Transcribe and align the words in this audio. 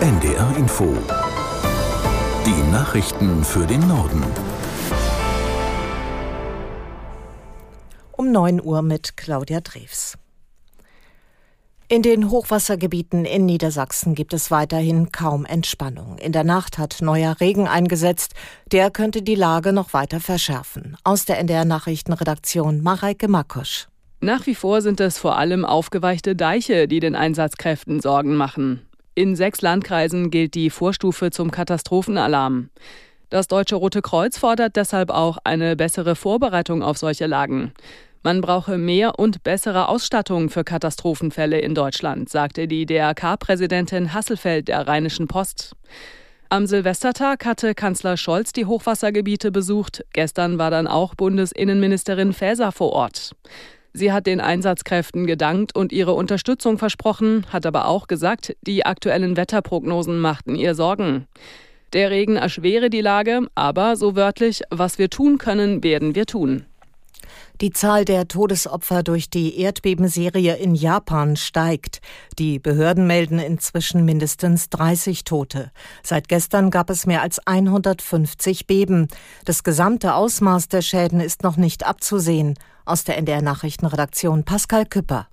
NDR 0.00 0.56
Info. 0.56 0.96
Die 2.46 2.72
Nachrichten 2.72 3.44
für 3.44 3.66
den 3.66 3.86
Norden. 3.86 4.24
Um 8.12 8.32
9 8.32 8.62
Uhr 8.64 8.80
mit 8.80 9.18
Claudia 9.18 9.60
Drews. 9.60 10.14
In 11.88 12.00
den 12.00 12.30
Hochwassergebieten 12.30 13.26
in 13.26 13.44
Niedersachsen 13.44 14.14
gibt 14.14 14.32
es 14.32 14.50
weiterhin 14.50 15.12
kaum 15.12 15.44
Entspannung. 15.44 16.16
In 16.16 16.32
der 16.32 16.44
Nacht 16.44 16.78
hat 16.78 17.02
neuer 17.02 17.38
Regen 17.38 17.68
eingesetzt. 17.68 18.32
Der 18.72 18.90
könnte 18.90 19.20
die 19.20 19.34
Lage 19.34 19.74
noch 19.74 19.92
weiter 19.92 20.20
verschärfen. 20.20 20.96
Aus 21.04 21.26
der 21.26 21.38
NDR 21.38 21.66
Nachrichtenredaktion 21.66 22.82
Mareike 22.82 23.28
Makosch. 23.28 23.86
Nach 24.22 24.46
wie 24.46 24.54
vor 24.54 24.80
sind 24.80 24.98
es 25.00 25.18
vor 25.18 25.36
allem 25.36 25.66
aufgeweichte 25.66 26.34
Deiche, 26.34 26.88
die 26.88 27.00
den 27.00 27.14
Einsatzkräften 27.14 28.00
Sorgen 28.00 28.34
machen. 28.34 28.86
In 29.14 29.34
sechs 29.34 29.60
Landkreisen 29.60 30.30
gilt 30.30 30.54
die 30.54 30.70
Vorstufe 30.70 31.30
zum 31.30 31.50
Katastrophenalarm. 31.50 32.70
Das 33.28 33.48
Deutsche 33.48 33.76
Rote 33.76 34.02
Kreuz 34.02 34.38
fordert 34.38 34.76
deshalb 34.76 35.10
auch 35.10 35.38
eine 35.44 35.76
bessere 35.76 36.16
Vorbereitung 36.16 36.82
auf 36.82 36.98
solche 36.98 37.26
Lagen. 37.26 37.72
Man 38.22 38.40
brauche 38.40 38.76
mehr 38.76 39.18
und 39.18 39.42
bessere 39.42 39.88
Ausstattung 39.88 40.50
für 40.50 40.62
Katastrophenfälle 40.62 41.58
in 41.58 41.74
Deutschland, 41.74 42.28
sagte 42.28 42.68
die 42.68 42.86
DRK-Präsidentin 42.86 44.12
Hasselfeld 44.12 44.68
der 44.68 44.86
Rheinischen 44.86 45.26
Post. 45.26 45.74
Am 46.48 46.66
Silvestertag 46.66 47.44
hatte 47.46 47.74
Kanzler 47.74 48.16
Scholz 48.16 48.52
die 48.52 48.66
Hochwassergebiete 48.66 49.50
besucht. 49.50 50.04
Gestern 50.12 50.58
war 50.58 50.70
dann 50.70 50.86
auch 50.86 51.14
Bundesinnenministerin 51.14 52.32
Faeser 52.32 52.72
vor 52.72 52.92
Ort. 52.92 53.36
Sie 53.92 54.12
hat 54.12 54.26
den 54.26 54.40
Einsatzkräften 54.40 55.26
gedankt 55.26 55.74
und 55.74 55.92
ihre 55.92 56.12
Unterstützung 56.12 56.78
versprochen, 56.78 57.44
hat 57.52 57.66
aber 57.66 57.86
auch 57.86 58.06
gesagt, 58.06 58.56
die 58.62 58.86
aktuellen 58.86 59.36
Wetterprognosen 59.36 60.20
machten 60.20 60.54
ihr 60.54 60.74
Sorgen. 60.74 61.26
Der 61.92 62.10
Regen 62.10 62.36
erschwere 62.36 62.88
die 62.88 63.00
Lage, 63.00 63.48
aber 63.56 63.96
so 63.96 64.14
wörtlich, 64.14 64.62
was 64.70 64.98
wir 64.98 65.10
tun 65.10 65.38
können, 65.38 65.82
werden 65.82 66.14
wir 66.14 66.26
tun. 66.26 66.66
Die 67.60 67.72
Zahl 67.72 68.06
der 68.06 68.26
Todesopfer 68.26 69.02
durch 69.02 69.28
die 69.28 69.58
Erdbebenserie 69.60 70.56
in 70.56 70.74
Japan 70.74 71.36
steigt. 71.36 72.00
Die 72.38 72.58
Behörden 72.58 73.06
melden 73.06 73.38
inzwischen 73.38 74.06
mindestens 74.06 74.70
30 74.70 75.24
Tote. 75.24 75.70
Seit 76.02 76.28
gestern 76.28 76.70
gab 76.70 76.88
es 76.88 77.04
mehr 77.04 77.20
als 77.20 77.38
150 77.46 78.66
Beben. 78.66 79.08
Das 79.44 79.62
gesamte 79.62 80.14
Ausmaß 80.14 80.68
der 80.68 80.80
Schäden 80.80 81.20
ist 81.20 81.42
noch 81.42 81.58
nicht 81.58 81.84
abzusehen. 81.84 82.54
Aus 82.86 83.04
der 83.04 83.18
NDR 83.18 83.42
Nachrichtenredaktion 83.42 84.44
Pascal 84.44 84.86
Küpper. 84.86 85.28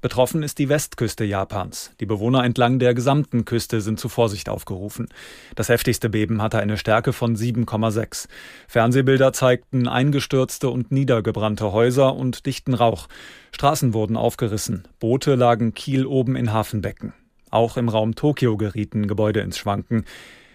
Betroffen 0.00 0.42
ist 0.42 0.58
die 0.58 0.70
Westküste 0.70 1.24
Japans. 1.24 1.92
Die 2.00 2.06
Bewohner 2.06 2.42
entlang 2.42 2.78
der 2.78 2.94
gesamten 2.94 3.44
Küste 3.44 3.82
sind 3.82 4.00
zu 4.00 4.08
Vorsicht 4.08 4.48
aufgerufen. 4.48 5.08
Das 5.56 5.68
heftigste 5.68 6.08
Beben 6.08 6.40
hatte 6.40 6.58
eine 6.58 6.78
Stärke 6.78 7.12
von 7.12 7.36
7,6. 7.36 8.26
Fernsehbilder 8.66 9.34
zeigten 9.34 9.88
eingestürzte 9.88 10.70
und 10.70 10.90
niedergebrannte 10.90 11.72
Häuser 11.72 12.16
und 12.16 12.46
dichten 12.46 12.72
Rauch. 12.72 13.08
Straßen 13.52 13.92
wurden 13.92 14.16
aufgerissen. 14.16 14.88
Boote 15.00 15.34
lagen 15.34 15.74
Kiel 15.74 16.06
oben 16.06 16.34
in 16.34 16.50
Hafenbecken. 16.50 17.12
Auch 17.50 17.76
im 17.76 17.90
Raum 17.90 18.14
Tokio 18.14 18.56
gerieten 18.56 19.06
Gebäude 19.06 19.40
ins 19.40 19.58
Schwanken. 19.58 20.06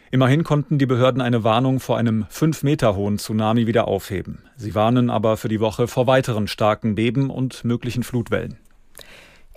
Immerhin 0.10 0.44
konnten 0.44 0.80
die 0.80 0.88
Behörden 0.88 1.22
eine 1.22 1.44
Warnung 1.44 1.80
vor 1.80 1.98
einem 1.98 2.26
fünf 2.30 2.64
Meter 2.64 2.96
hohen 2.96 3.20
Tsunami 3.20 3.68
wieder 3.68 3.88
aufheben. 3.88 4.40
Sie 4.56 4.73
warnen 4.73 5.12
aber 5.12 5.38
für 5.38 5.50
die 5.50 5.60
Woche 5.60 5.88
vor 5.88 6.08
weiteren 6.08 6.48
starken 6.48 6.96
Beben 6.96 7.30
und 7.30 7.64
möglichen 7.64 8.02
Flutwellen. 8.02 8.58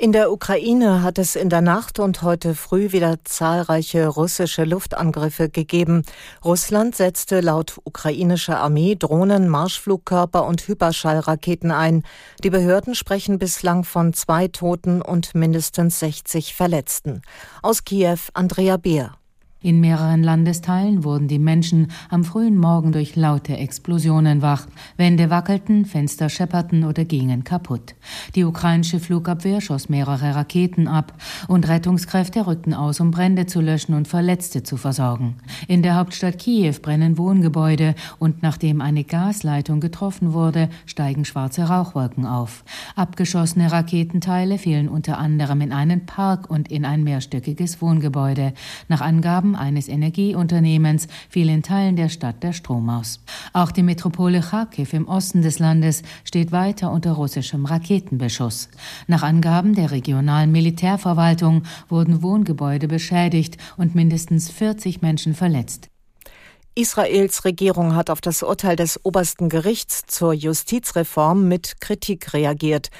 In 0.00 0.12
der 0.12 0.30
Ukraine 0.30 1.02
hat 1.02 1.18
es 1.18 1.34
in 1.34 1.48
der 1.48 1.60
Nacht 1.60 1.98
und 1.98 2.22
heute 2.22 2.54
früh 2.54 2.92
wieder 2.92 3.16
zahlreiche 3.24 4.06
russische 4.06 4.62
Luftangriffe 4.62 5.48
gegeben. 5.48 6.04
Russland 6.44 6.94
setzte 6.94 7.40
laut 7.40 7.80
ukrainischer 7.82 8.60
Armee 8.60 8.94
Drohnen, 8.94 9.48
Marschflugkörper 9.48 10.46
und 10.46 10.68
Hyperschallraketen 10.68 11.72
ein. 11.72 12.04
Die 12.44 12.50
Behörden 12.50 12.94
sprechen 12.94 13.40
bislang 13.40 13.82
von 13.82 14.12
zwei 14.12 14.46
Toten 14.46 15.02
und 15.02 15.34
mindestens 15.34 15.98
60 15.98 16.54
Verletzten. 16.54 17.22
Aus 17.60 17.82
Kiew 17.82 18.18
Andrea 18.34 18.76
Beer. 18.76 19.17
In 19.60 19.80
mehreren 19.80 20.22
Landesteilen 20.22 21.02
wurden 21.02 21.26
die 21.26 21.40
Menschen 21.40 21.88
am 22.10 22.22
frühen 22.22 22.56
Morgen 22.56 22.92
durch 22.92 23.16
laute 23.16 23.56
Explosionen 23.56 24.40
wach. 24.40 24.68
Wände 24.96 25.30
wackelten, 25.30 25.84
Fenster 25.84 26.28
schepperten 26.28 26.84
oder 26.84 27.04
gingen 27.04 27.42
kaputt. 27.42 27.96
Die 28.36 28.44
ukrainische 28.44 29.00
Flugabwehr 29.00 29.60
schoss 29.60 29.88
mehrere 29.88 30.36
Raketen 30.36 30.86
ab 30.86 31.12
und 31.48 31.66
Rettungskräfte 31.66 32.46
rückten 32.46 32.72
aus, 32.72 33.00
um 33.00 33.10
Brände 33.10 33.46
zu 33.46 33.60
löschen 33.60 33.94
und 33.94 34.06
Verletzte 34.06 34.62
zu 34.62 34.76
versorgen. 34.76 35.38
In 35.66 35.82
der 35.82 35.96
Hauptstadt 35.96 36.38
Kiew 36.38 36.74
brennen 36.80 37.18
Wohngebäude 37.18 37.96
und 38.20 38.44
nachdem 38.44 38.80
eine 38.80 39.02
Gasleitung 39.02 39.80
getroffen 39.80 40.34
wurde, 40.34 40.68
steigen 40.86 41.24
schwarze 41.24 41.64
Rauchwolken 41.64 42.26
auf. 42.26 42.62
Abgeschossene 42.94 43.72
Raketenteile 43.72 44.56
fielen 44.56 44.88
unter 44.88 45.18
anderem 45.18 45.62
in 45.62 45.72
einen 45.72 46.06
Park 46.06 46.48
und 46.48 46.70
in 46.70 46.84
ein 46.84 47.02
mehrstöckiges 47.02 47.82
Wohngebäude. 47.82 48.52
Nach 48.86 49.00
Angaben 49.00 49.47
Angaben 49.48 49.56
eines 49.56 49.88
Energieunternehmens 49.88 51.08
fiel 51.28 51.48
in 51.48 51.62
Teilen 51.62 51.96
der 51.96 52.08
Stadt 52.08 52.42
der 52.42 52.52
Strom 52.52 52.90
aus. 52.90 53.20
Auch 53.52 53.70
die 53.70 53.82
Metropole 53.82 54.40
Kharkiv 54.40 54.92
im 54.92 55.08
Osten 55.08 55.42
des 55.42 55.58
Landes 55.58 56.02
steht 56.24 56.52
weiter 56.52 56.90
unter 56.90 57.12
russischem 57.12 57.64
Raketenbeschuss. 57.64 58.68
Nach 59.06 59.22
Angaben 59.22 59.74
der 59.74 59.90
regionalen 59.90 60.52
Militärverwaltung 60.52 61.62
wurden 61.88 62.22
Wohngebäude 62.22 62.88
beschädigt 62.88 63.56
und 63.76 63.94
mindestens 63.94 64.50
40 64.50 65.02
Menschen 65.02 65.34
verletzt. 65.34 65.88
Israels 66.74 67.44
Regierung 67.44 67.94
hat 67.94 68.10
auf 68.10 68.20
das 68.20 68.42
Urteil 68.42 68.76
des 68.76 69.04
obersten 69.04 69.48
Gerichts 69.48 70.04
zur 70.06 70.32
Justizreform 70.32 71.48
mit 71.48 71.80
Kritik 71.80 72.34
reagiert. 72.34 72.90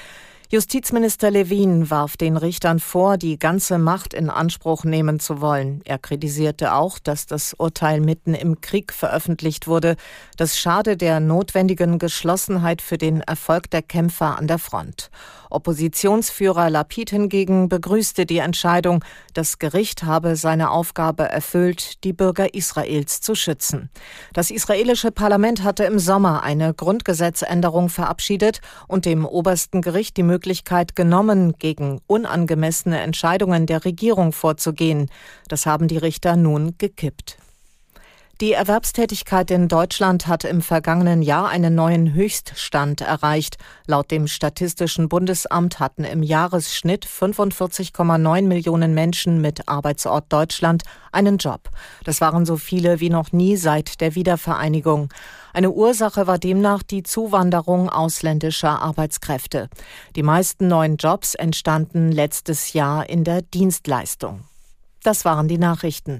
Justizminister 0.51 1.29
Levin 1.29 1.91
warf 1.91 2.17
den 2.17 2.35
Richtern 2.35 2.79
vor, 2.79 3.17
die 3.17 3.37
ganze 3.37 3.77
Macht 3.77 4.15
in 4.15 4.31
Anspruch 4.31 4.83
nehmen 4.83 5.19
zu 5.19 5.41
wollen. 5.41 5.81
Er 5.85 5.99
kritisierte 5.99 6.73
auch, 6.73 6.97
dass 6.97 7.27
das 7.27 7.53
Urteil 7.53 8.01
mitten 8.01 8.33
im 8.33 8.59
Krieg 8.59 8.91
veröffentlicht 8.91 9.67
wurde. 9.67 9.95
Das 10.37 10.57
schade 10.57 10.97
der 10.97 11.19
notwendigen 11.19 11.99
Geschlossenheit 11.99 12.81
für 12.81 12.97
den 12.97 13.21
Erfolg 13.21 13.69
der 13.69 13.83
Kämpfer 13.83 14.39
an 14.39 14.47
der 14.47 14.57
Front. 14.57 15.11
Oppositionsführer 15.51 16.69
Lapid 16.69 17.09
hingegen 17.09 17.69
begrüßte 17.69 18.25
die 18.25 18.37
Entscheidung, 18.37 19.03
das 19.33 19.59
Gericht 19.59 20.03
habe 20.03 20.35
seine 20.35 20.69
Aufgabe 20.71 21.23
erfüllt, 21.23 22.03
die 22.03 22.13
Bürger 22.13 22.53
Israels 22.53 23.21
zu 23.21 23.33
schützen. 23.33 23.89
Das 24.33 24.51
israelische 24.51 25.11
Parlament 25.11 25.63
hatte 25.63 25.85
im 25.85 25.97
Sommer 25.97 26.43
eine 26.43 26.73
Grundgesetzänderung 26.73 27.89
verabschiedet 27.89 28.61
und 28.87 29.05
dem 29.05 29.25
obersten 29.25 29.81
Gericht 29.81 30.17
die 30.17 30.23
Möglichkeit 30.39 30.95
genommen, 30.95 31.55
gegen 31.59 31.99
unangemessene 32.07 33.01
Entscheidungen 33.01 33.65
der 33.65 33.83
Regierung 33.83 34.31
vorzugehen. 34.31 35.09
Das 35.49 35.65
haben 35.65 35.89
die 35.89 35.97
Richter 35.97 36.37
nun 36.37 36.75
gekippt. 36.77 37.37
Die 38.41 38.53
Erwerbstätigkeit 38.53 39.51
in 39.51 39.67
Deutschland 39.67 40.27
hat 40.27 40.45
im 40.45 40.61
vergangenen 40.61 41.21
Jahr 41.21 41.49
einen 41.49 41.75
neuen 41.75 42.13
Höchststand 42.13 43.01
erreicht. 43.01 43.57
Laut 43.85 44.11
dem 44.11 44.27
Statistischen 44.27 45.09
Bundesamt 45.09 45.81
hatten 45.81 46.05
im 46.05 46.23
Jahresschnitt 46.23 47.05
45,9 47.05 48.43
Millionen 48.43 48.93
Menschen 48.93 49.41
mit 49.41 49.67
Arbeitsort 49.67 50.31
Deutschland 50.31 50.83
einen 51.11 51.37
Job. 51.37 51.69
Das 52.05 52.21
waren 52.21 52.45
so 52.45 52.55
viele 52.55 53.01
wie 53.01 53.09
noch 53.09 53.33
nie 53.33 53.57
seit 53.57 53.99
der 53.99 54.15
Wiedervereinigung. 54.15 55.09
Eine 55.51 55.71
Ursache 55.71 56.25
war 56.25 56.37
demnach 56.37 56.81
die 56.81 57.03
Zuwanderung 57.03 57.89
ausländischer 57.89 58.81
Arbeitskräfte. 58.81 59.67
Die 60.15 60.23
meisten 60.23 60.69
neuen 60.69 60.95
Jobs 60.95 61.35
entstanden 61.35 62.09
letztes 62.09 62.71
Jahr 62.71 63.09
in 63.09 63.25
der 63.25 63.41
Dienstleistung. 63.41 64.45
Das 65.03 65.25
waren 65.25 65.49
die 65.49 65.57
Nachrichten. 65.57 66.19